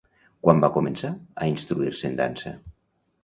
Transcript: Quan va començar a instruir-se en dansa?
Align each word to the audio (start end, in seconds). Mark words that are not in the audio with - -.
Quan 0.45 0.61
va 0.63 0.69
començar 0.77 1.11
a 1.45 1.49
instruir-se 1.51 2.11
en 2.13 2.17
dansa? 2.23 2.57